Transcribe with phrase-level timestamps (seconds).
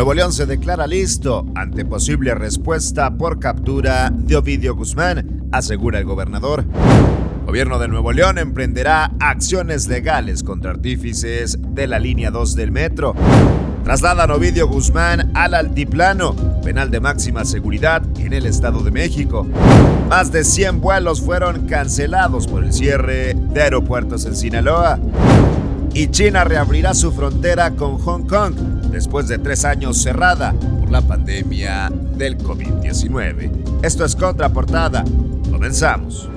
[0.00, 6.06] Nuevo León se declara listo ante posible respuesta por captura de Ovidio Guzmán, asegura el
[6.06, 6.64] gobernador.
[7.44, 13.14] Gobierno de Nuevo León emprenderá acciones legales contra artífices de la línea 2 del metro.
[13.84, 19.46] Trasladan Ovidio Guzmán al altiplano, penal de máxima seguridad en el Estado de México.
[20.08, 24.98] Más de 100 vuelos fueron cancelados por el cierre de aeropuertos en Sinaloa.
[25.92, 31.02] Y China reabrirá su frontera con Hong Kong después de tres años cerrada por la
[31.02, 33.82] pandemia del COVID-19.
[33.82, 35.04] Esto es Contraportada.
[35.50, 36.28] Comenzamos.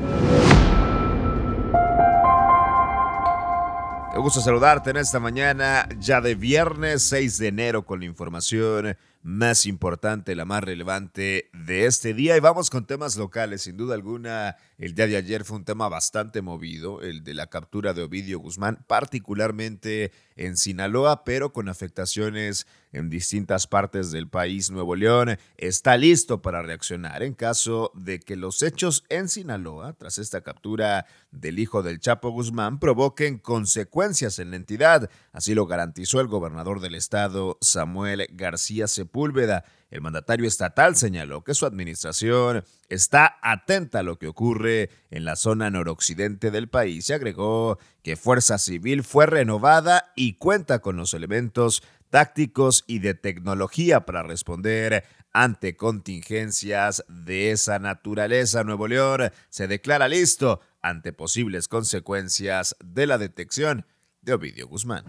[4.13, 8.95] Me gusta saludarte en esta mañana, ya de viernes 6 de enero, con la información
[9.23, 12.35] más importante, la más relevante de este día.
[12.35, 13.61] Y vamos con temas locales.
[13.63, 17.47] Sin duda alguna, el día de ayer fue un tema bastante movido, el de la
[17.47, 24.71] captura de Ovidio Guzmán, particularmente en Sinaloa, pero con afectaciones en distintas partes del país.
[24.71, 30.17] Nuevo León está listo para reaccionar en caso de que los hechos en Sinaloa, tras
[30.19, 35.09] esta captura del hijo del Chapo Guzmán, provoquen consecuencias en la entidad.
[35.31, 39.65] Así lo garantizó el gobernador del estado, Samuel García Sepúlveda.
[39.89, 45.35] El mandatario estatal señaló que su administración está atenta a lo que ocurre en la
[45.35, 51.13] zona noroccidente del país y agregó que Fuerza Civil fue renovada y cuenta con los
[51.13, 51.83] elementos
[52.13, 58.63] tácticos y de tecnología para responder ante contingencias de esa naturaleza.
[58.63, 63.87] Nuevo León se declara listo ante posibles consecuencias de la detección
[64.21, 65.05] de Ovidio Guzmán.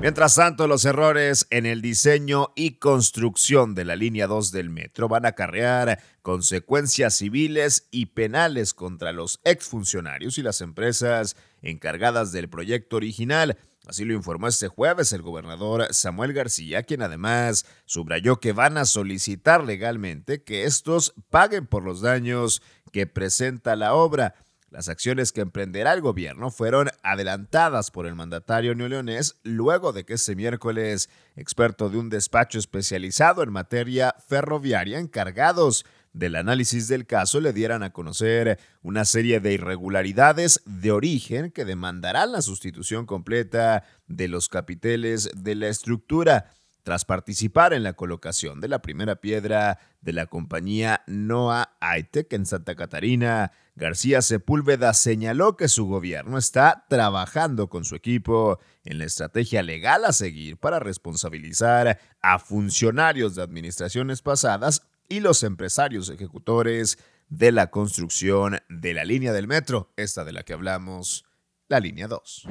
[0.00, 5.08] Mientras tanto, los errores en el diseño y construcción de la línea 2 del metro
[5.08, 12.48] van a acarrear consecuencias civiles y penales contra los exfuncionarios y las empresas encargadas del
[12.48, 13.58] proyecto original.
[13.86, 18.86] Así lo informó este jueves el gobernador Samuel García, quien además subrayó que van a
[18.86, 24.36] solicitar legalmente que estos paguen por los daños que presenta la obra.
[24.70, 30.14] Las acciones que emprenderá el gobierno fueron adelantadas por el mandatario neoleonés luego de que
[30.14, 37.40] ese miércoles experto de un despacho especializado en materia ferroviaria encargados del análisis del caso
[37.40, 43.84] le dieran a conocer una serie de irregularidades de origen que demandarán la sustitución completa
[44.06, 46.50] de los capiteles de la estructura.
[46.84, 52.46] Tras participar en la colocación de la primera piedra de la compañía Noah Aitec en
[52.46, 59.06] Santa Catarina, García Sepúlveda señaló que su gobierno está trabajando con su equipo en la
[59.06, 66.98] estrategia legal a seguir para responsabilizar a funcionarios de administraciones pasadas y los empresarios ejecutores
[67.28, 71.24] de la construcción de la línea del metro, esta de la que hablamos
[71.68, 72.48] la línea 2.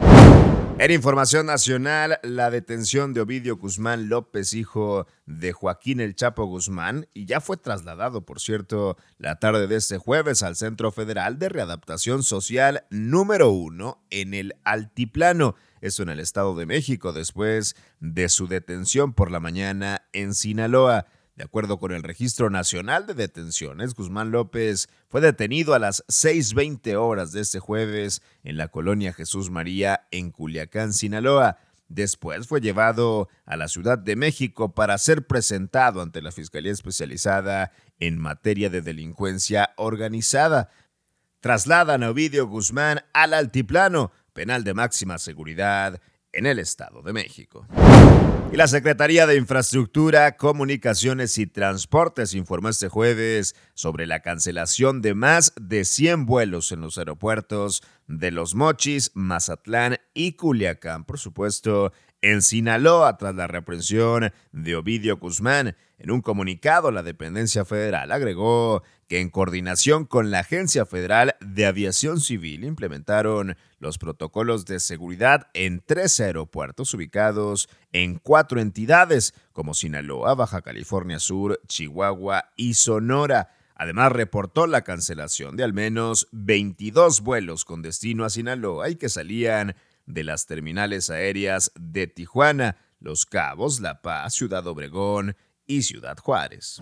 [0.80, 7.08] En información nacional, la detención de Ovidio Guzmán López, hijo de Joaquín El Chapo Guzmán,
[7.14, 11.50] y ya fue trasladado, por cierto, la tarde de este jueves al Centro Federal de
[11.50, 18.28] Readaptación Social número 1 en el Altiplano, eso en el Estado de México, después de
[18.30, 21.06] su detención por la mañana en Sinaloa.
[21.36, 26.96] De acuerdo con el Registro Nacional de Detenciones, Guzmán López fue detenido a las 6.20
[26.96, 31.58] horas de este jueves en la colonia Jesús María en Culiacán, Sinaloa.
[31.88, 37.72] Después fue llevado a la Ciudad de México para ser presentado ante la Fiscalía Especializada
[38.00, 40.70] en materia de delincuencia organizada.
[41.40, 46.00] Trasladan a Ovidio Guzmán al altiplano, penal de máxima seguridad
[46.32, 47.68] en el Estado de México.
[48.53, 55.16] Y la Secretaría de Infraestructura, Comunicaciones y Transportes informó este jueves sobre la cancelación de
[55.16, 61.06] más de 100 vuelos en los aeropuertos de Los Mochis, Mazatlán y Culiacán.
[61.06, 61.91] Por supuesto,
[62.24, 65.75] en Sinaloa tras la represión de Ovidio Guzmán.
[66.00, 71.66] En un comunicado, la dependencia federal agregó que en coordinación con la Agencia Federal de
[71.66, 79.73] Aviación Civil implementaron los protocolos de seguridad en tres aeropuertos ubicados en cuatro entidades como
[79.73, 83.50] Sinaloa, Baja California Sur, Chihuahua y Sonora.
[83.84, 89.09] Además, reportó la cancelación de al menos 22 vuelos con destino a Sinaloa y que
[89.09, 89.76] salían
[90.06, 95.35] de las terminales aéreas de Tijuana, Los Cabos, La Paz, Ciudad Obregón
[95.68, 96.82] y Ciudad Juárez.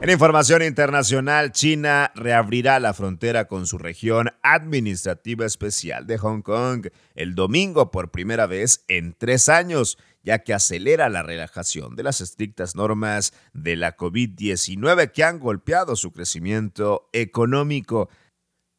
[0.00, 6.88] En información internacional, China reabrirá la frontera con su región administrativa especial de Hong Kong
[7.14, 12.20] el domingo por primera vez en tres años, ya que acelera la relajación de las
[12.20, 18.10] estrictas normas de la COVID-19 que han golpeado su crecimiento económico.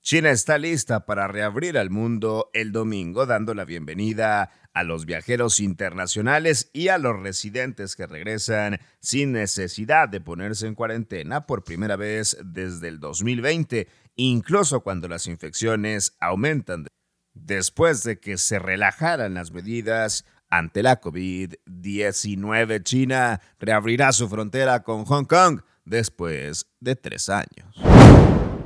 [0.03, 5.59] China está lista para reabrir al mundo el domingo, dando la bienvenida a los viajeros
[5.59, 11.95] internacionales y a los residentes que regresan sin necesidad de ponerse en cuarentena por primera
[11.95, 13.87] vez desde el 2020,
[14.17, 16.85] incluso cuando las infecciones aumentan.
[17.33, 25.05] Después de que se relajaran las medidas ante la COVID-19, China reabrirá su frontera con
[25.05, 27.75] Hong Kong después de tres años.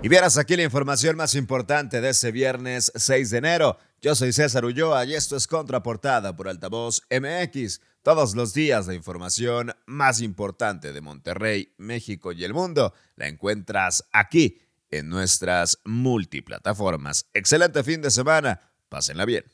[0.04, 3.78] Y vieras aquí la información más importante de ese viernes 6 de enero.
[4.02, 7.80] Yo soy César Ulloa y esto es Contraportada por Altavoz MX.
[8.02, 14.04] Todos los días la información más importante de Monterrey, México y el mundo la encuentras
[14.12, 14.60] aquí
[14.92, 17.30] en nuestras multiplataformas.
[17.34, 18.60] Excelente fin de semana.
[18.90, 19.53] Pásenla bien.